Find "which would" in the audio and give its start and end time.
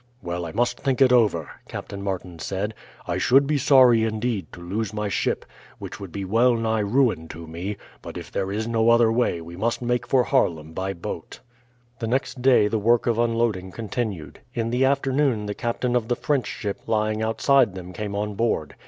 5.77-6.11